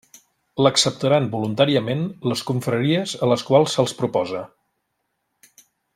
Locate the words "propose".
4.03-4.43